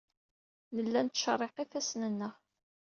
Nella 0.75 1.01
nettcerriq 1.05 1.55
ifassen-nneɣ. 1.63 2.33